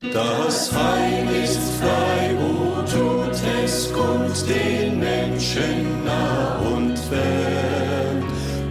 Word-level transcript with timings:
Das 0.00 0.72
Heil 0.72 1.26
ist 1.42 1.58
frei, 1.80 2.36
wo 2.38 2.82
tut 2.82 3.34
es, 3.64 3.92
kommt 3.92 4.48
den 4.48 5.00
Menschen 5.00 6.04
nah 6.04 6.56
und 6.60 6.96
fern. 6.96 8.22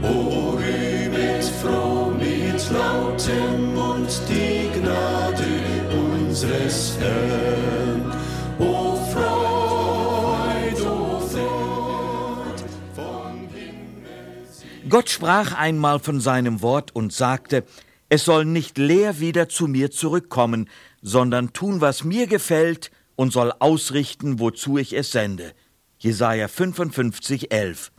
O 0.03 0.51
rühmet 0.51 1.43
froh 1.61 2.11
mit 2.17 2.71
lautem 2.71 3.75
Mund 3.75 4.21
die 4.29 4.69
Gnade 4.79 5.47
unseres 5.91 6.97
Herrn. 6.97 8.13
O 8.59 8.95
Freud, 9.11 10.81
o 10.81 11.19
Freud 11.19 12.63
vom 12.95 13.49
Himmel. 13.53 14.89
Gott 14.89 15.09
sprach 15.09 15.51
einmal 15.57 15.99
von 15.99 16.21
seinem 16.21 16.61
Wort 16.61 16.95
und 16.95 17.11
sagte, 17.11 17.65
es 18.09 18.25
soll 18.25 18.45
nicht 18.45 18.77
leer 18.77 19.19
wieder 19.19 19.49
zu 19.49 19.67
mir 19.67 19.91
zurückkommen, 19.91 20.69
sondern 21.01 21.53
tun, 21.53 21.81
was 21.81 22.03
mir 22.03 22.27
gefällt 22.27 22.91
und 23.15 23.33
soll 23.33 23.51
ausrichten, 23.59 24.39
wozu 24.39 24.77
ich 24.77 24.93
es 24.93 25.11
sende. 25.11 25.53
Jesaja 25.99 26.47
55, 26.47 27.51
11. 27.51 27.91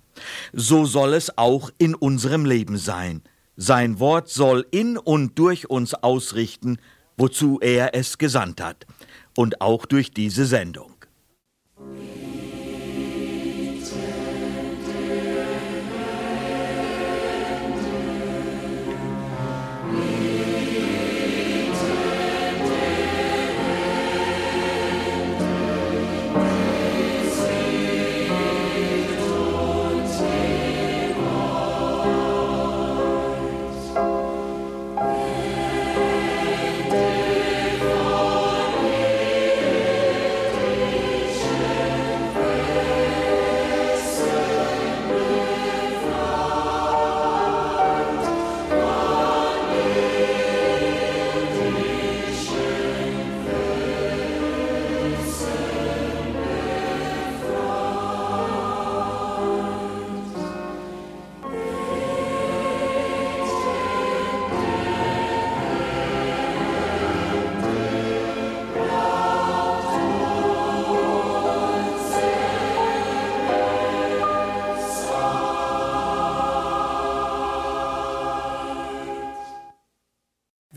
So 0.53 0.85
soll 0.85 1.15
es 1.15 1.37
auch 1.37 1.71
in 1.79 1.95
unserem 1.95 2.45
Leben 2.45 2.79
sein. 2.79 3.23
Sein 3.57 3.99
Wort 3.99 4.29
soll 4.29 4.67
in 4.71 4.97
und 4.97 5.39
durch 5.39 5.69
uns 5.69 5.95
ausrichten, 5.95 6.79
wozu 7.17 7.59
er 7.61 7.95
es 7.95 8.19
gesandt 8.19 8.61
hat. 8.61 8.87
Und 9.37 9.61
auch 9.61 9.85
durch 9.85 10.13
diese 10.13 10.47
Sendung. 10.47 10.98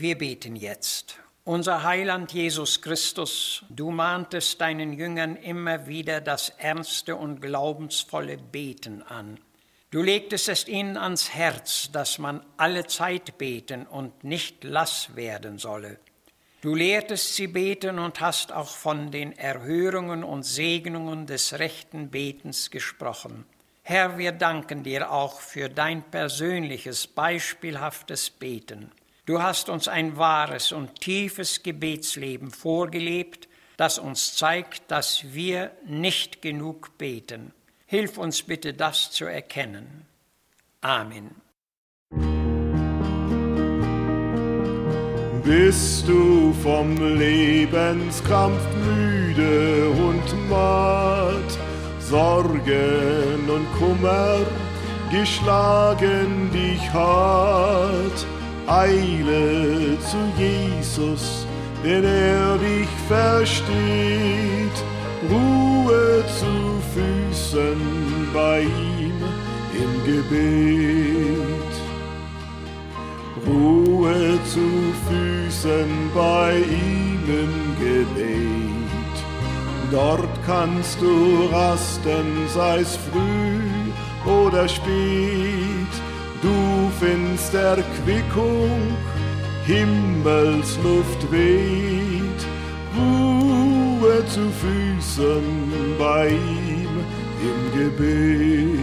Wir 0.02 0.18
beten 0.18 0.56
jetzt. 0.56 1.14
Unser 1.44 1.84
Heiland 1.84 2.32
Jesus 2.32 2.82
Christus, 2.82 3.62
du 3.68 3.92
mahntest 3.92 4.60
deinen 4.60 4.92
Jüngern 4.94 5.36
immer 5.36 5.86
wieder 5.86 6.20
das 6.20 6.48
ernste 6.58 7.14
und 7.14 7.40
glaubensvolle 7.40 8.36
Beten 8.36 9.02
an. 9.02 9.38
Du 9.92 10.02
legtest 10.02 10.48
es 10.48 10.66
ihnen 10.66 10.96
ans 10.96 11.32
Herz, 11.32 11.88
dass 11.92 12.18
man 12.18 12.44
alle 12.56 12.88
Zeit 12.88 13.38
beten 13.38 13.86
und 13.86 14.24
nicht 14.24 14.64
lass 14.64 15.14
werden 15.14 15.58
solle. 15.58 16.00
Du 16.62 16.74
lehrtest 16.74 17.36
sie 17.36 17.46
beten 17.46 18.00
und 18.00 18.20
hast 18.20 18.50
auch 18.50 18.70
von 18.70 19.12
den 19.12 19.30
Erhörungen 19.38 20.24
und 20.24 20.42
Segnungen 20.42 21.28
des 21.28 21.60
rechten 21.60 22.10
Betens 22.10 22.72
gesprochen. 22.72 23.44
Herr, 23.84 24.18
wir 24.18 24.32
danken 24.32 24.82
dir 24.82 25.12
auch 25.12 25.40
für 25.40 25.68
dein 25.68 26.02
persönliches, 26.02 27.06
beispielhaftes 27.06 28.30
Beten. 28.30 28.90
Du 29.24 29.40
hast 29.40 29.68
uns 29.68 29.86
ein 29.86 30.16
wahres 30.16 30.72
und 30.72 31.00
tiefes 31.00 31.62
Gebetsleben 31.62 32.50
vorgelebt, 32.50 33.48
das 33.76 34.00
uns 34.00 34.34
zeigt, 34.34 34.90
dass 34.90 35.32
wir 35.32 35.70
nicht 35.86 36.42
genug 36.42 36.98
beten. 36.98 37.52
Hilf 37.86 38.18
uns 38.18 38.42
bitte, 38.42 38.74
das 38.74 39.12
zu 39.12 39.24
erkennen. 39.26 40.06
Amen. 40.80 41.36
Bist 45.44 46.08
du 46.08 46.52
vom 46.54 46.96
Lebenskampf 47.16 48.60
müde 48.74 49.88
und 49.90 50.48
matt, 50.48 51.58
Sorgen 52.00 53.48
und 53.48 53.72
Kummer 53.78 54.38
geschlagen 55.12 56.50
dich 56.52 56.90
hat, 56.92 58.26
Eile 58.66 59.98
zu 60.00 60.18
Jesus, 60.38 61.46
denn 61.84 62.04
er 62.04 62.58
dich 62.58 62.88
versteht. 63.08 64.76
Ruhe 65.30 66.24
zu 66.38 66.80
Füßen 66.94 68.28
bei 68.32 68.62
ihm 68.62 69.22
im 69.72 70.04
Gebet. 70.04 71.72
Ruhe 73.46 74.38
zu 74.44 74.68
Füßen 75.08 76.10
bei 76.14 76.58
ihm 76.58 77.20
im 77.28 77.54
Gebet. 77.78 79.16
Dort 79.90 80.30
kannst 80.46 81.00
du 81.00 81.46
rasten, 81.52 82.48
sei's 82.48 82.96
früh 83.10 84.30
oder 84.30 84.68
spät 84.68 86.11
du 86.42 86.90
findst 86.98 87.54
Erquickung, 87.54 88.96
Himmelsluft 89.64 91.30
weht, 91.30 92.46
Ruhe 92.96 94.26
zu 94.26 94.50
Füßen 94.50 95.96
bei 95.98 96.28
ihm 96.28 97.04
im 97.40 97.78
Gebet. 97.78 98.82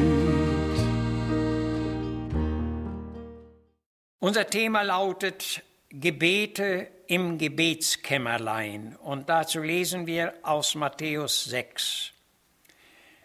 Unser 4.19 4.47
Thema 4.47 4.81
lautet 4.81 5.63
Gebete 5.89 6.87
im 7.07 7.37
Gebetskämmerlein 7.37 8.95
und 8.97 9.27
dazu 9.27 9.59
lesen 9.61 10.05
wir 10.05 10.33
aus 10.43 10.75
Matthäus 10.75 11.45
6. 11.45 12.13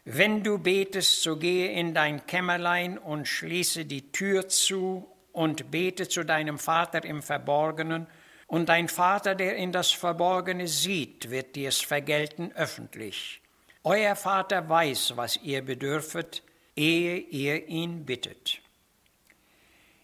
Wenn 0.05 0.43
du 0.43 0.59
betest, 0.59 1.23
so 1.23 1.37
gehe 1.37 1.73
in 1.73 1.95
dein 1.95 2.27
Kämmerlein 2.27 2.99
und 2.99 3.27
schließe 3.27 3.87
die 3.87 4.13
Tür 4.13 4.49
zu 4.49 5.09
und 5.33 5.71
bete 5.71 6.09
zu 6.09 6.25
deinem 6.25 6.59
Vater 6.59 7.05
im 7.05 7.23
Verborgenen, 7.23 8.07
und 8.47 8.69
dein 8.69 8.89
Vater, 8.89 9.35
der 9.35 9.57
in 9.57 9.73
das 9.73 9.91
Verborgene 9.91 10.69
sieht, 10.69 11.31
wird 11.31 11.57
dir's 11.57 11.81
vergelten 11.81 12.53
öffentlich. 12.53 13.41
Euer 13.83 14.17
Vater 14.17 14.69
weiß, 14.69 15.17
was 15.17 15.39
ihr 15.39 15.63
bedürfet, 15.63 16.43
ehe 16.77 17.17
ihr 17.17 17.67
ihn 17.69 18.05
bittet. 18.05 18.61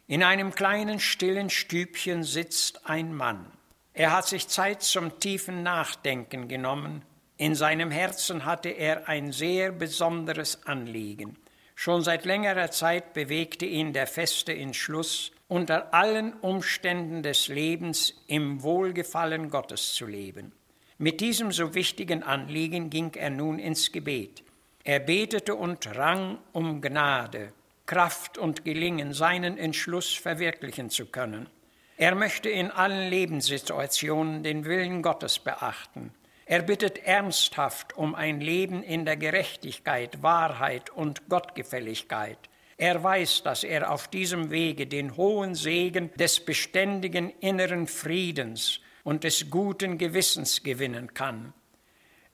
In 0.06 0.22
einem 0.22 0.54
kleinen 0.54 0.98
stillen 0.98 1.50
Stübchen 1.50 2.24
sitzt 2.24 2.86
ein 2.86 3.14
Mann. 3.14 3.46
Er 3.92 4.12
hat 4.12 4.26
sich 4.26 4.48
Zeit 4.48 4.82
zum 4.82 5.20
tiefen 5.20 5.62
Nachdenken 5.62 6.48
genommen, 6.48 7.02
in 7.40 7.54
seinem 7.54 7.90
Herzen 7.90 8.44
hatte 8.44 8.68
er 8.68 9.08
ein 9.08 9.32
sehr 9.32 9.72
besonderes 9.72 10.66
Anliegen. 10.66 11.38
Schon 11.74 12.02
seit 12.02 12.26
längerer 12.26 12.70
Zeit 12.70 13.14
bewegte 13.14 13.64
ihn 13.64 13.94
der 13.94 14.06
feste 14.06 14.54
Entschluss, 14.54 15.32
unter 15.48 15.94
allen 15.94 16.34
Umständen 16.34 17.22
des 17.22 17.48
Lebens 17.48 18.12
im 18.26 18.62
Wohlgefallen 18.62 19.48
Gottes 19.48 19.94
zu 19.94 20.04
leben. 20.04 20.52
Mit 20.98 21.22
diesem 21.22 21.50
so 21.50 21.74
wichtigen 21.74 22.22
Anliegen 22.22 22.90
ging 22.90 23.14
er 23.14 23.30
nun 23.30 23.58
ins 23.58 23.90
Gebet. 23.90 24.42
Er 24.84 25.00
betete 25.00 25.54
und 25.54 25.96
rang 25.96 26.36
um 26.52 26.82
Gnade, 26.82 27.54
Kraft 27.86 28.36
und 28.36 28.66
Gelingen, 28.66 29.14
seinen 29.14 29.56
Entschluss 29.56 30.12
verwirklichen 30.12 30.90
zu 30.90 31.06
können. 31.06 31.48
Er 31.96 32.14
möchte 32.14 32.50
in 32.50 32.70
allen 32.70 33.08
Lebenssituationen 33.08 34.42
den 34.42 34.66
Willen 34.66 35.00
Gottes 35.00 35.38
beachten. 35.38 36.12
Er 36.50 36.62
bittet 36.62 36.98
ernsthaft 37.06 37.96
um 37.96 38.16
ein 38.16 38.40
Leben 38.40 38.82
in 38.82 39.04
der 39.04 39.16
Gerechtigkeit, 39.16 40.20
Wahrheit 40.20 40.90
und 40.90 41.28
Gottgefälligkeit. 41.28 42.38
Er 42.76 43.00
weiß, 43.04 43.44
dass 43.44 43.62
er 43.62 43.88
auf 43.92 44.08
diesem 44.08 44.50
Wege 44.50 44.88
den 44.88 45.16
hohen 45.16 45.54
Segen 45.54 46.12
des 46.14 46.40
beständigen 46.44 47.30
inneren 47.38 47.86
Friedens 47.86 48.80
und 49.04 49.22
des 49.22 49.48
guten 49.48 49.96
Gewissens 49.96 50.64
gewinnen 50.64 51.14
kann. 51.14 51.52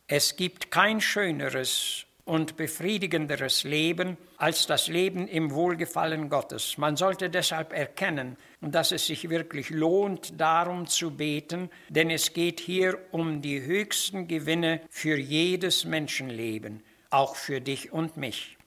Es 0.06 0.36
gibt 0.36 0.70
kein 0.70 1.02
schöneres 1.02 2.06
und 2.26 2.56
befriedigenderes 2.56 3.62
Leben 3.64 4.18
als 4.36 4.66
das 4.66 4.88
Leben 4.88 5.28
im 5.28 5.52
Wohlgefallen 5.52 6.28
Gottes. 6.28 6.76
Man 6.76 6.96
sollte 6.96 7.30
deshalb 7.30 7.72
erkennen, 7.72 8.36
dass 8.60 8.90
es 8.90 9.06
sich 9.06 9.30
wirklich 9.30 9.70
lohnt, 9.70 10.38
darum 10.38 10.88
zu 10.88 11.12
beten, 11.12 11.70
denn 11.88 12.10
es 12.10 12.32
geht 12.34 12.58
hier 12.58 12.98
um 13.12 13.40
die 13.42 13.62
höchsten 13.62 14.26
Gewinne 14.26 14.80
für 14.90 15.16
jedes 15.16 15.84
Menschenleben, 15.84 16.82
auch 17.10 17.36
für 17.36 17.60
dich 17.60 17.92
und 17.92 18.16
mich. 18.16 18.58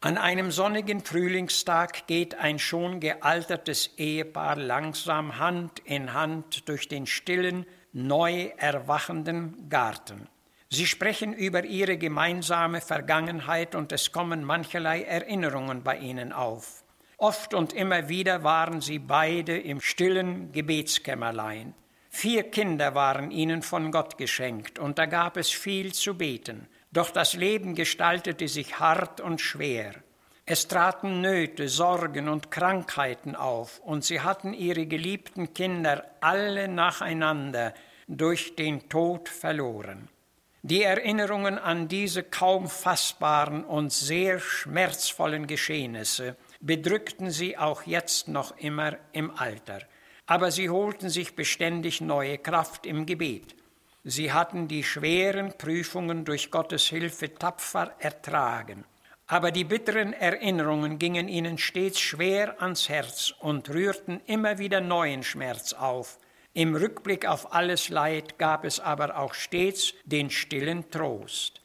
An 0.00 0.18
einem 0.18 0.50
sonnigen 0.50 1.04
Frühlingstag 1.04 2.08
geht 2.08 2.34
ein 2.34 2.58
schon 2.58 2.98
gealtertes 2.98 3.90
Ehepaar 3.96 4.56
langsam 4.56 5.38
Hand 5.38 5.78
in 5.80 6.14
Hand 6.14 6.68
durch 6.68 6.88
den 6.88 7.06
stillen, 7.06 7.64
neu 7.92 8.50
erwachenden 8.56 9.68
Garten. 9.68 10.26
Sie 10.72 10.86
sprechen 10.86 11.32
über 11.32 11.64
ihre 11.64 11.98
gemeinsame 11.98 12.80
Vergangenheit 12.80 13.74
und 13.74 13.90
es 13.90 14.12
kommen 14.12 14.44
mancherlei 14.44 15.02
Erinnerungen 15.02 15.82
bei 15.82 15.98
ihnen 15.98 16.32
auf. 16.32 16.84
Oft 17.16 17.54
und 17.54 17.72
immer 17.72 18.08
wieder 18.08 18.44
waren 18.44 18.80
sie 18.80 19.00
beide 19.00 19.58
im 19.58 19.80
stillen 19.80 20.52
Gebetskämmerlein. 20.52 21.74
Vier 22.08 22.44
Kinder 22.44 22.94
waren 22.94 23.32
ihnen 23.32 23.62
von 23.62 23.90
Gott 23.90 24.16
geschenkt 24.16 24.78
und 24.78 24.96
da 24.98 25.06
gab 25.06 25.36
es 25.36 25.50
viel 25.50 25.92
zu 25.92 26.16
beten. 26.16 26.68
Doch 26.92 27.10
das 27.10 27.34
Leben 27.34 27.74
gestaltete 27.74 28.46
sich 28.46 28.78
hart 28.78 29.20
und 29.20 29.40
schwer. 29.40 29.96
Es 30.46 30.68
traten 30.68 31.20
Nöte, 31.20 31.68
Sorgen 31.68 32.28
und 32.28 32.52
Krankheiten 32.52 33.34
auf 33.34 33.80
und 33.80 34.04
sie 34.04 34.20
hatten 34.20 34.54
ihre 34.54 34.86
geliebten 34.86 35.52
Kinder 35.52 36.04
alle 36.20 36.68
nacheinander 36.68 37.74
durch 38.06 38.54
den 38.54 38.88
Tod 38.88 39.28
verloren. 39.28 40.08
Die 40.62 40.82
Erinnerungen 40.82 41.58
an 41.58 41.88
diese 41.88 42.22
kaum 42.22 42.68
fassbaren 42.68 43.64
und 43.64 43.94
sehr 43.94 44.38
schmerzvollen 44.40 45.46
Geschehnisse 45.46 46.36
bedrückten 46.60 47.30
sie 47.30 47.56
auch 47.56 47.84
jetzt 47.84 48.28
noch 48.28 48.58
immer 48.58 48.98
im 49.12 49.30
Alter, 49.30 49.80
aber 50.26 50.50
sie 50.50 50.68
holten 50.68 51.08
sich 51.08 51.34
beständig 51.34 52.02
neue 52.02 52.36
Kraft 52.36 52.84
im 52.84 53.06
Gebet. 53.06 53.56
Sie 54.04 54.34
hatten 54.34 54.68
die 54.68 54.84
schweren 54.84 55.56
Prüfungen 55.56 56.26
durch 56.26 56.50
Gottes 56.50 56.84
Hilfe 56.84 57.32
tapfer 57.32 57.94
ertragen, 57.98 58.84
aber 59.26 59.52
die 59.52 59.64
bitteren 59.64 60.12
Erinnerungen 60.12 60.98
gingen 60.98 61.28
ihnen 61.28 61.56
stets 61.56 62.00
schwer 62.00 62.60
ans 62.60 62.90
Herz 62.90 63.32
und 63.38 63.70
rührten 63.70 64.20
immer 64.26 64.58
wieder 64.58 64.82
neuen 64.82 65.22
Schmerz 65.22 65.72
auf, 65.72 66.18
im 66.52 66.74
Rückblick 66.74 67.26
auf 67.26 67.54
alles 67.54 67.88
Leid 67.90 68.38
gab 68.38 68.64
es 68.64 68.80
aber 68.80 69.18
auch 69.18 69.34
stets 69.34 69.94
den 70.04 70.30
stillen 70.30 70.90
Trost. 70.90 71.60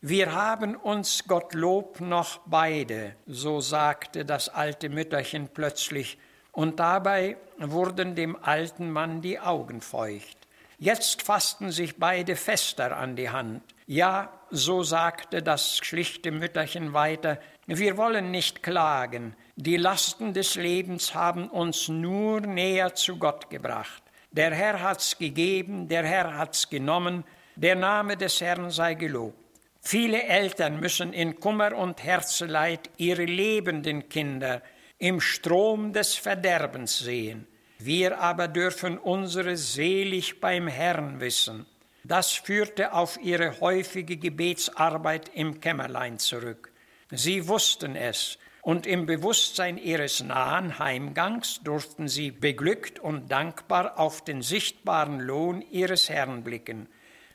Wir 0.00 0.32
haben 0.32 0.76
uns 0.76 1.24
Gottlob 1.26 2.00
noch 2.00 2.40
beide, 2.46 3.16
so 3.26 3.60
sagte 3.60 4.24
das 4.24 4.48
alte 4.48 4.88
Mütterchen 4.88 5.48
plötzlich, 5.52 6.16
und 6.52 6.80
dabei 6.80 7.36
wurden 7.58 8.14
dem 8.14 8.42
alten 8.42 8.90
Mann 8.90 9.20
die 9.20 9.38
Augen 9.38 9.82
feucht. 9.82 10.38
Jetzt 10.78 11.20
fassten 11.20 11.70
sich 11.70 11.98
beide 11.98 12.34
fester 12.34 12.96
an 12.96 13.14
die 13.14 13.28
Hand. 13.28 13.62
Ja, 13.86 14.32
so 14.50 14.82
sagte 14.82 15.42
das 15.42 15.76
schlichte 15.76 16.30
Mütterchen 16.30 16.94
weiter, 16.94 17.38
wir 17.66 17.98
wollen 17.98 18.30
nicht 18.30 18.62
klagen, 18.62 19.36
die 19.56 19.76
Lasten 19.76 20.32
des 20.32 20.54
Lebens 20.54 21.14
haben 21.14 21.50
uns 21.50 21.88
nur 21.88 22.40
näher 22.40 22.94
zu 22.94 23.18
Gott 23.18 23.50
gebracht. 23.50 24.02
Der 24.32 24.54
Herr 24.54 24.80
hat's 24.80 25.18
gegeben, 25.18 25.88
der 25.88 26.04
Herr 26.04 26.36
hat's 26.36 26.68
genommen, 26.68 27.24
der 27.56 27.74
Name 27.74 28.16
des 28.16 28.40
Herrn 28.40 28.70
sei 28.70 28.94
gelobt. 28.94 29.36
Viele 29.80 30.22
Eltern 30.22 30.78
müssen 30.78 31.12
in 31.12 31.40
Kummer 31.40 31.74
und 31.76 32.04
Herzeleid 32.04 32.90
ihre 32.96 33.24
lebenden 33.24 34.08
Kinder 34.08 34.62
im 34.98 35.20
Strom 35.20 35.92
des 35.92 36.14
Verderbens 36.14 36.98
sehen. 36.98 37.46
Wir 37.78 38.18
aber 38.20 38.46
dürfen 38.46 38.98
unsere 38.98 39.56
selig 39.56 40.38
beim 40.40 40.68
Herrn 40.68 41.20
wissen. 41.20 41.66
Das 42.04 42.32
führte 42.32 42.92
auf 42.92 43.18
ihre 43.22 43.58
häufige 43.60 44.16
Gebetsarbeit 44.16 45.30
im 45.34 45.60
Kämmerlein 45.60 46.18
zurück. 46.18 46.72
Sie 47.10 47.48
wussten 47.48 47.96
es, 47.96 48.38
und 48.62 48.86
im 48.86 49.06
Bewusstsein 49.06 49.78
ihres 49.78 50.22
nahen 50.22 50.78
Heimgangs 50.78 51.60
durften 51.62 52.08
sie 52.08 52.30
beglückt 52.30 52.98
und 52.98 53.30
dankbar 53.30 53.98
auf 53.98 54.22
den 54.22 54.42
sichtbaren 54.42 55.20
Lohn 55.20 55.62
ihres 55.62 56.08
Herrn 56.08 56.44
blicken. 56.44 56.88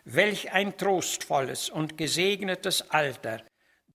Welch 0.03 0.51
ein 0.51 0.77
trostvolles 0.77 1.69
und 1.69 1.97
gesegnetes 1.97 2.91
Alter. 2.91 3.41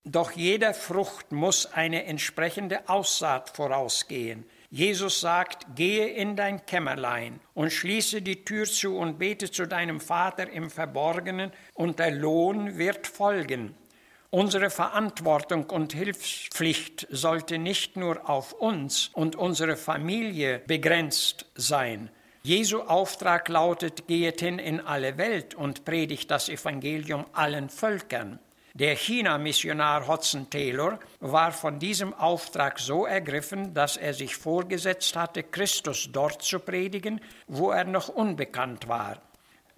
Doch 0.04 0.32
jeder 0.32 0.74
Frucht 0.74 1.30
muss 1.30 1.66
eine 1.66 2.04
entsprechende 2.06 2.88
Aussaat 2.88 3.50
vorausgehen. 3.50 4.44
Jesus 4.70 5.20
sagt, 5.20 5.66
gehe 5.74 6.06
in 6.08 6.36
dein 6.36 6.64
Kämmerlein 6.64 7.40
und 7.54 7.72
schließe 7.72 8.22
die 8.22 8.44
Tür 8.44 8.64
zu 8.66 8.96
und 8.96 9.18
bete 9.18 9.50
zu 9.50 9.66
deinem 9.66 10.00
Vater 10.00 10.48
im 10.48 10.70
Verborgenen, 10.70 11.52
und 11.74 11.98
der 11.98 12.12
Lohn 12.12 12.78
wird 12.78 13.06
folgen. 13.06 13.74
Unsere 14.32 14.70
Verantwortung 14.70 15.64
und 15.70 15.92
Hilfspflicht 15.92 17.08
sollte 17.10 17.58
nicht 17.58 17.96
nur 17.96 18.30
auf 18.30 18.52
uns 18.52 19.10
und 19.12 19.34
unsere 19.34 19.76
Familie 19.76 20.60
begrenzt 20.60 21.46
sein. 21.56 22.10
Jesu 22.44 22.82
Auftrag 22.82 23.48
lautet, 23.48 24.06
gehet 24.06 24.38
hin 24.38 24.60
in 24.60 24.80
alle 24.80 25.18
Welt 25.18 25.56
und 25.56 25.84
predigt 25.84 26.30
das 26.30 26.48
Evangelium 26.48 27.26
allen 27.32 27.70
Völkern. 27.70 28.38
Der 28.74 28.94
China-Missionar 28.94 30.06
Hodson 30.06 30.48
Taylor 30.48 31.00
war 31.18 31.50
von 31.50 31.80
diesem 31.80 32.14
Auftrag 32.14 32.78
so 32.78 33.06
ergriffen, 33.06 33.74
dass 33.74 33.96
er 33.96 34.14
sich 34.14 34.36
vorgesetzt 34.36 35.16
hatte, 35.16 35.42
Christus 35.42 36.08
dort 36.12 36.40
zu 36.42 36.60
predigen, 36.60 37.20
wo 37.48 37.72
er 37.72 37.84
noch 37.84 38.08
unbekannt 38.08 38.86
war. 38.86 39.20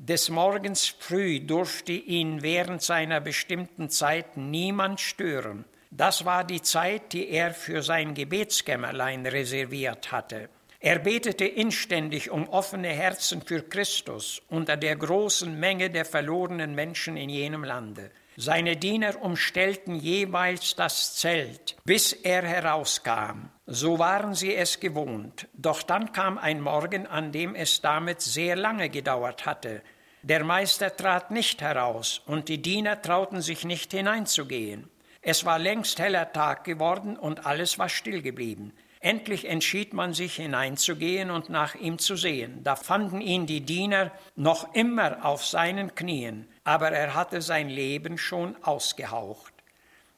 Des 0.04 0.30
Morgens 0.30 0.96
früh 0.98 1.38
durfte 1.38 1.92
ihn 1.92 2.42
während 2.42 2.82
seiner 2.82 3.20
bestimmten 3.20 3.88
Zeit 3.88 4.36
niemand 4.36 5.00
stören. 5.00 5.64
Das 5.92 6.24
war 6.24 6.42
die 6.42 6.60
Zeit, 6.60 7.12
die 7.12 7.28
er 7.28 7.54
für 7.54 7.82
sein 7.82 8.12
Gebetskämmerlein 8.12 9.24
reserviert 9.26 10.10
hatte. 10.10 10.48
Er 10.80 10.98
betete 10.98 11.44
inständig 11.44 12.32
um 12.32 12.48
offene 12.48 12.88
Herzen 12.88 13.42
für 13.42 13.62
Christus 13.62 14.42
unter 14.48 14.76
der 14.76 14.96
großen 14.96 15.56
Menge 15.60 15.88
der 15.88 16.04
verlorenen 16.04 16.74
Menschen 16.74 17.16
in 17.16 17.30
jenem 17.30 17.62
Lande. 17.62 18.10
Seine 18.44 18.76
Diener 18.76 19.22
umstellten 19.22 19.94
jeweils 19.94 20.74
das 20.74 21.14
Zelt, 21.14 21.76
bis 21.84 22.12
er 22.12 22.42
herauskam. 22.42 23.50
So 23.66 24.00
waren 24.00 24.34
sie 24.34 24.52
es 24.56 24.80
gewohnt. 24.80 25.46
Doch 25.52 25.84
dann 25.84 26.10
kam 26.10 26.38
ein 26.38 26.60
Morgen, 26.60 27.06
an 27.06 27.30
dem 27.30 27.54
es 27.54 27.82
damit 27.82 28.20
sehr 28.20 28.56
lange 28.56 28.88
gedauert 28.88 29.46
hatte. 29.46 29.80
Der 30.24 30.42
Meister 30.42 30.96
trat 30.96 31.30
nicht 31.30 31.62
heraus, 31.62 32.20
und 32.26 32.48
die 32.48 32.60
Diener 32.60 33.00
trauten 33.00 33.42
sich 33.42 33.64
nicht 33.64 33.92
hineinzugehen. 33.92 34.90
Es 35.20 35.44
war 35.44 35.60
längst 35.60 36.00
heller 36.00 36.32
Tag 36.32 36.64
geworden, 36.64 37.16
und 37.16 37.46
alles 37.46 37.78
war 37.78 37.88
still 37.88 38.22
geblieben. 38.22 38.72
Endlich 39.02 39.48
entschied 39.48 39.94
man 39.94 40.14
sich 40.14 40.36
hineinzugehen 40.36 41.32
und 41.32 41.50
nach 41.50 41.74
ihm 41.74 41.98
zu 41.98 42.14
sehen. 42.14 42.62
Da 42.62 42.76
fanden 42.76 43.20
ihn 43.20 43.46
die 43.46 43.62
Diener 43.62 44.12
noch 44.36 44.74
immer 44.74 45.24
auf 45.24 45.44
seinen 45.44 45.96
Knien, 45.96 46.48
aber 46.62 46.92
er 46.92 47.16
hatte 47.16 47.42
sein 47.42 47.68
Leben 47.68 48.16
schon 48.16 48.54
ausgehaucht. 48.62 49.52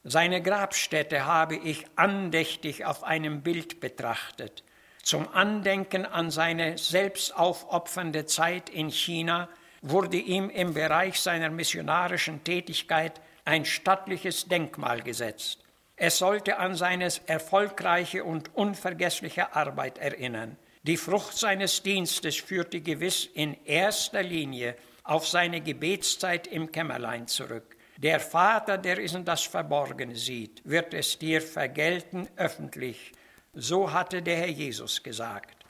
Seine 0.03 0.43
Grabstätte 0.43 1.25
habe 1.25 1.57
ich 1.57 1.87
andächtig 1.97 2.85
auf 2.85 3.05
einem 3.05 3.41
Bild 3.41 3.81
betrachtet. 3.81 4.63
Zum 5.03 5.29
Andenken 5.33 6.05
an 6.05 6.31
seine 6.31 6.77
selbstaufopfernde 6.77 8.27
Zeit 8.27 8.69
in 8.69 8.91
China 8.91 9.49
wurde 9.81 10.19
ihm 10.19 10.51
im 10.51 10.75
Bereich 10.75 11.19
seiner 11.21 11.49
missionarischen 11.49 12.45
Tätigkeit 12.45 13.19
ein 13.47 13.65
stattliches 13.65 14.45
Denkmal 14.47 15.01
gesetzt. 15.01 15.64
Es 15.97 16.19
sollte 16.19 16.59
an 16.59 16.75
seine 16.75 17.09
erfolgreiche 17.27 18.25
und 18.25 18.55
unvergessliche 18.55 19.55
Arbeit 19.55 19.99
erinnern. 19.99 20.57
Die 20.83 20.97
Frucht 20.97 21.39
seines 21.39 21.83
Dienstes 21.83 22.37
führte 22.37 22.81
gewiss 22.81 23.27
in 23.33 23.57
erster 23.65 24.23
Linie 24.23 24.77
auf 25.05 25.29
seine 25.29 25.61
Gebetszeit 25.61 26.47
im 26.47 26.73
Kämmerlein 26.73 27.27
zurück. 27.27 27.77
Der 27.97 28.19
Vater, 28.19 28.77
der 28.77 28.99
in 28.99 29.25
das 29.25 29.45
Verborgene 29.45 30.17
sieht, 30.17 30.63
wird 30.65 30.95
es 30.95 31.19
dir 31.19 31.41
vergelten 31.41 32.29
öffentlich. 32.37 33.13
So 33.53 33.93
hatte 33.93 34.21
der 34.21 34.37
Herr 34.37 34.49
Jesus 34.49 35.03
gesagt. 35.03 35.65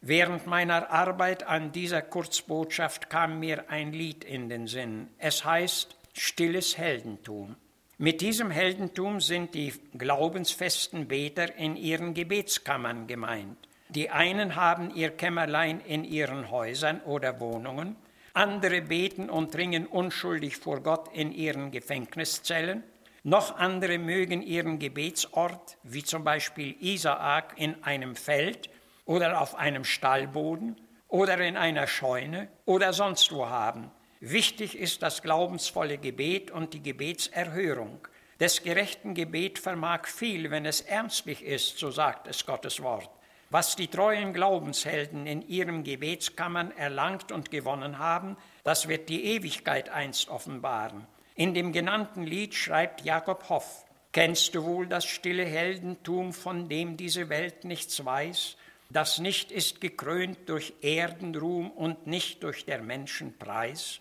Während 0.00 0.46
meiner 0.46 0.90
Arbeit 0.90 1.42
an 1.42 1.72
dieser 1.72 2.00
Kurzbotschaft 2.00 3.10
kam 3.10 3.40
mir 3.40 3.68
ein 3.68 3.92
Lied 3.92 4.24
in 4.24 4.48
den 4.48 4.68
Sinn. 4.68 5.08
Es 5.18 5.44
heißt 5.44 5.96
Stilles 6.14 6.78
Heldentum. 6.78 7.56
Mit 8.02 8.22
diesem 8.22 8.50
Heldentum 8.50 9.20
sind 9.20 9.52
die 9.52 9.74
glaubensfesten 9.98 11.06
Beter 11.06 11.54
in 11.56 11.76
ihren 11.76 12.14
Gebetskammern 12.14 13.06
gemeint. 13.06 13.58
Die 13.90 14.08
einen 14.08 14.56
haben 14.56 14.90
ihr 14.94 15.10
Kämmerlein 15.10 15.80
in 15.80 16.04
ihren 16.04 16.50
Häusern 16.50 17.02
oder 17.02 17.40
Wohnungen, 17.40 17.96
andere 18.32 18.80
beten 18.80 19.28
und 19.28 19.54
ringen 19.54 19.86
unschuldig 19.86 20.56
vor 20.56 20.80
Gott 20.80 21.10
in 21.12 21.30
ihren 21.30 21.72
Gefängniszellen, 21.72 22.84
noch 23.22 23.58
andere 23.58 23.98
mögen 23.98 24.40
ihren 24.40 24.78
Gebetsort, 24.78 25.76
wie 25.82 26.02
zum 26.02 26.24
Beispiel 26.24 26.76
Isaak, 26.80 27.52
in 27.56 27.84
einem 27.84 28.16
Feld 28.16 28.70
oder 29.04 29.42
auf 29.42 29.56
einem 29.56 29.84
Stallboden 29.84 30.80
oder 31.06 31.36
in 31.36 31.58
einer 31.58 31.86
Scheune 31.86 32.48
oder 32.64 32.94
sonst 32.94 33.30
wo 33.30 33.50
haben. 33.50 33.90
Wichtig 34.22 34.76
ist 34.76 35.02
das 35.02 35.22
glaubensvolle 35.22 35.96
Gebet 35.96 36.50
und 36.50 36.74
die 36.74 36.82
Gebetserhörung. 36.82 38.06
Des 38.38 38.62
gerechten 38.62 39.14
Gebet 39.14 39.58
vermag 39.58 40.06
viel, 40.06 40.50
wenn 40.50 40.66
es 40.66 40.82
ernstlich 40.82 41.42
ist, 41.42 41.78
so 41.78 41.90
sagt 41.90 42.26
es 42.26 42.44
Gottes 42.44 42.82
Wort. 42.82 43.08
Was 43.48 43.76
die 43.76 43.88
treuen 43.88 44.34
Glaubenshelden 44.34 45.26
in 45.26 45.40
ihren 45.48 45.84
Gebetskammern 45.84 46.70
erlangt 46.70 47.32
und 47.32 47.50
gewonnen 47.50 47.98
haben, 47.98 48.36
das 48.62 48.88
wird 48.88 49.08
die 49.08 49.24
Ewigkeit 49.24 49.88
einst 49.88 50.28
offenbaren. 50.28 51.06
In 51.34 51.54
dem 51.54 51.72
genannten 51.72 52.24
Lied 52.24 52.54
schreibt 52.54 53.00
Jakob 53.06 53.48
Hoff, 53.48 53.86
Kennst 54.12 54.54
du 54.54 54.64
wohl 54.64 54.86
das 54.86 55.06
stille 55.06 55.46
Heldentum, 55.46 56.34
von 56.34 56.68
dem 56.68 56.98
diese 56.98 57.30
Welt 57.30 57.64
nichts 57.64 58.04
weiß, 58.04 58.58
das 58.90 59.18
nicht 59.18 59.50
ist 59.50 59.80
gekrönt 59.80 60.46
durch 60.46 60.74
Erdenruhm 60.82 61.70
und 61.70 62.06
nicht 62.06 62.42
durch 62.42 62.66
der 62.66 62.82
Menschen 62.82 63.38
Preis? 63.38 64.00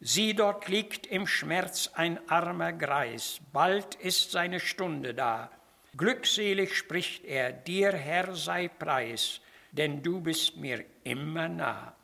Sieh, 0.00 0.34
dort 0.34 0.68
liegt 0.68 1.06
im 1.06 1.26
Schmerz 1.26 1.90
ein 1.94 2.18
armer 2.28 2.72
Greis, 2.72 3.40
bald 3.52 3.94
ist 3.96 4.30
seine 4.30 4.58
Stunde 4.58 5.14
da, 5.14 5.50
Glückselig 5.96 6.76
spricht 6.76 7.24
er, 7.24 7.52
dir 7.52 7.92
Herr 7.92 8.36
sei 8.36 8.68
Preis, 8.68 9.40
denn 9.72 10.02
du 10.02 10.20
bist 10.20 10.56
mir 10.56 10.84
immer 11.02 11.48
nah. 11.48 11.96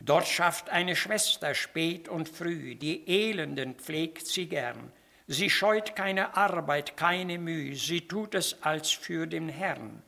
Dort 0.00 0.28
schafft 0.28 0.70
eine 0.70 0.94
Schwester 0.94 1.54
spät 1.54 2.08
und 2.08 2.28
früh, 2.28 2.76
die 2.76 3.08
Elenden 3.08 3.74
pflegt 3.74 4.26
sie 4.26 4.46
gern. 4.46 4.92
Sie 5.26 5.50
scheut 5.50 5.96
keine 5.96 6.36
Arbeit, 6.36 6.96
keine 6.96 7.38
Mühe, 7.38 7.74
sie 7.74 8.06
tut 8.06 8.34
es 8.34 8.62
als 8.62 8.90
für 8.90 9.26
den 9.26 9.48
Herrn. 9.48 10.02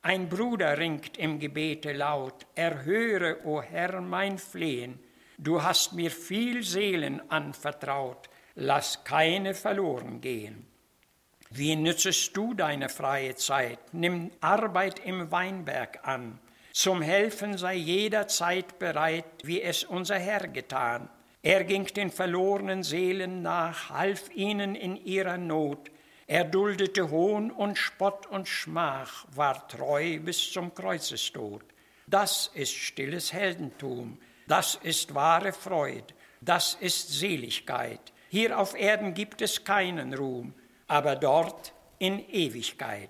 Ein 0.00 0.28
Bruder 0.28 0.78
ringt 0.78 1.18
im 1.18 1.38
Gebete 1.38 1.92
laut, 1.92 2.46
erhöre, 2.54 3.44
o 3.44 3.60
Herr, 3.60 4.00
mein 4.00 4.38
Flehen. 4.38 4.98
Du 5.42 5.60
hast 5.60 5.92
mir 5.94 6.12
viel 6.12 6.62
Seelen 6.62 7.20
anvertraut, 7.28 8.30
lass 8.54 9.02
keine 9.02 9.54
verloren 9.54 10.20
gehen. 10.20 10.68
Wie 11.50 11.74
nützest 11.74 12.36
du 12.36 12.54
deine 12.54 12.88
freie 12.88 13.34
Zeit? 13.34 13.80
Nimm 13.92 14.30
Arbeit 14.40 15.04
im 15.04 15.32
Weinberg 15.32 16.06
an. 16.06 16.38
Zum 16.72 17.02
Helfen 17.02 17.58
sei 17.58 17.74
jederzeit 17.74 18.78
bereit, 18.78 19.24
wie 19.42 19.60
es 19.60 19.82
unser 19.82 20.16
Herr 20.16 20.46
getan. 20.46 21.10
Er 21.42 21.64
ging 21.64 21.86
den 21.86 22.12
verlorenen 22.12 22.84
Seelen 22.84 23.42
nach, 23.42 23.90
half 23.90 24.32
ihnen 24.32 24.76
in 24.76 24.94
ihrer 24.94 25.38
Not. 25.38 25.90
Er 26.28 26.44
duldete 26.44 27.10
Hohn 27.10 27.50
und 27.50 27.76
Spott 27.76 28.28
und 28.28 28.46
Schmach, 28.46 29.26
war 29.34 29.66
treu 29.66 30.20
bis 30.20 30.52
zum 30.52 30.72
Kreuzestod. 30.72 31.64
Das 32.06 32.48
ist 32.54 32.74
stilles 32.74 33.32
Heldentum, 33.32 34.18
das 34.52 34.74
ist 34.74 35.14
wahre 35.14 35.54
Freud, 35.54 36.04
das 36.42 36.74
ist 36.78 37.18
Seligkeit. 37.18 38.12
Hier 38.28 38.58
auf 38.58 38.78
Erden 38.78 39.14
gibt 39.14 39.40
es 39.40 39.64
keinen 39.64 40.12
Ruhm, 40.12 40.52
aber 40.88 41.16
dort 41.16 41.72
in 41.98 42.18
Ewigkeit. 42.28 43.08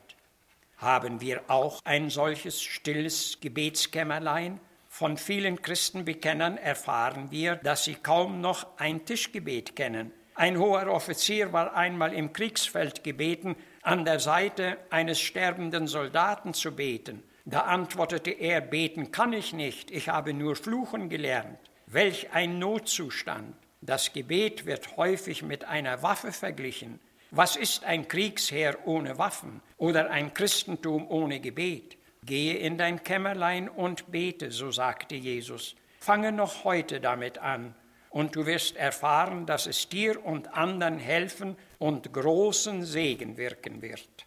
Haben 0.77 1.21
wir 1.21 1.43
auch 1.49 1.81
ein 1.83 2.11
solches 2.11 2.63
stilles 2.63 3.39
Gebetskämmerlein? 3.41 4.61
Von 4.89 5.17
vielen 5.17 5.61
Christenbekennern 5.61 6.59
erfahren 6.59 7.33
wir, 7.33 7.57
dass 7.57 7.83
sie 7.83 7.97
kaum 7.97 8.41
noch 8.41 8.79
ein 8.79 9.05
Tischgebet 9.05 9.75
kennen. 9.75 10.13
Ein 10.37 10.61
hoher 10.61 10.87
Offizier 10.87 11.53
war 11.53 11.75
einmal 11.75 12.13
im 12.13 12.33
Kriegsfeld 12.33 13.03
gebeten, 13.03 13.57
an 13.83 14.05
der 14.05 14.21
Seite 14.21 14.79
eines 14.91 15.19
sterbenden 15.19 15.89
Soldaten 15.89 16.55
zu 16.55 16.71
beten. 16.71 17.25
Da 17.45 17.61
antwortete 17.61 18.31
er, 18.31 18.61
beten 18.61 19.11
kann 19.11 19.33
ich 19.33 19.53
nicht, 19.53 19.91
ich 19.91 20.09
habe 20.09 20.33
nur 20.33 20.57
fluchen 20.57 21.09
gelernt. 21.09 21.59
Welch 21.87 22.33
ein 22.33 22.59
Notzustand. 22.59 23.55
Das 23.81 24.13
Gebet 24.13 24.65
wird 24.65 24.97
häufig 24.97 25.43
mit 25.43 25.65
einer 25.65 26.03
Waffe 26.03 26.33
verglichen. 26.33 27.01
Was 27.33 27.57
ist 27.57 27.85
ein 27.85 28.07
Kriegsheer 28.07 28.87
ohne 28.87 29.19
Waffen 29.19 29.61
oder 29.77 30.11
ein 30.11 30.33
Christentum 30.35 31.11
ohne 31.11 31.41
Gebet? 31.41 31.97
Gehe 32.25 32.59
in 32.59 32.79
dein 32.79 33.03
Kämmerlein 33.03 33.69
und 33.69 34.13
bete, 34.13 34.53
so 34.53 34.71
sagte 34.71 35.17
Jesus. 35.17 35.75
Fange 35.99 36.31
noch 36.31 36.65
heute 36.65 37.01
damit 37.01 37.39
an, 37.39 37.75
und 38.13 38.37
du 38.37 38.47
wirst 38.47 38.77
erfahren, 38.77 39.47
dass 39.47 39.67
es 39.67 39.89
dir 39.89 40.25
und 40.25 40.55
anderen 40.55 40.99
helfen 40.99 41.57
und 41.79 42.13
großen 42.13 42.85
Segen 42.85 43.37
wirken 43.37 43.81
wird. 43.81 44.27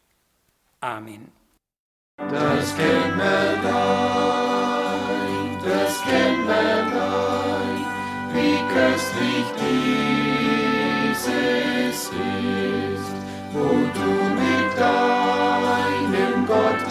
Amen. 0.81 1.31
Das 2.17 2.75
Kämmerlein, 2.77 3.59
das 5.63 6.01
Kämmerlein, 6.03 7.85
wie 8.33 8.57
köstlich 8.73 9.47
dieses 9.59 11.19
ist 11.97 12.15
wo 13.51 13.67
du 13.93 14.09
mit 14.35 14.69
deinem 14.77 16.45
Gott 16.45 16.81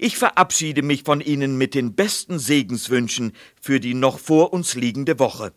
Ich 0.00 0.16
verabschiede 0.16 0.82
mich 0.82 1.02
von 1.02 1.20
Ihnen 1.20 1.58
mit 1.58 1.74
den 1.74 1.94
besten 1.94 2.38
Segenswünschen 2.38 3.32
für 3.60 3.80
die 3.80 3.94
noch 3.94 4.20
vor 4.20 4.52
uns 4.52 4.76
liegende 4.76 5.18
Woche. 5.18 5.52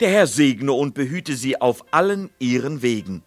Der 0.00 0.10
Herr 0.10 0.26
segne 0.26 0.72
und 0.72 0.92
behüte 0.92 1.34
Sie 1.34 1.58
auf 1.58 1.82
allen 1.90 2.28
Ihren 2.38 2.82
Wegen. 2.82 3.22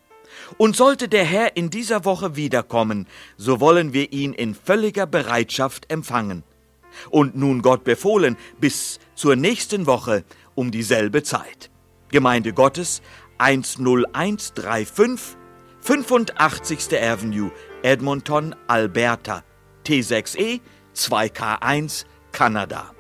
Und 0.58 0.76
sollte 0.76 1.10
der 1.10 1.24
Herr 1.24 1.58
in 1.58 1.72
dieser 1.72 2.06
Woche 2.06 2.36
wiederkommen, 2.36 3.08
so 3.36 3.60
wollen 3.60 3.94
wir 3.94 4.14
ihn 4.14 4.32
in 4.32 4.54
völliger 4.54 5.08
Bereitschaft 5.08 5.92
empfangen. 5.92 6.44
Und 7.10 7.36
nun 7.36 7.64
Gott 7.64 7.84
befohlen, 7.84 8.38
bis 8.60 9.00
zur 9.16 9.36
nächsten 9.36 9.88
Woche 9.88 10.24
um 10.54 10.70
dieselbe 10.70 11.24
Zeit. 11.24 11.72
Gemeinde 12.12 12.54
Gottes 12.54 13.02
10135 13.40 15.36
85. 15.82 17.02
Avenue, 17.02 17.52
Edmonton, 17.82 18.56
Alberta, 18.68 19.44
T6E 19.84 20.62
2K1, 20.96 22.06
Kanada. 22.32 22.93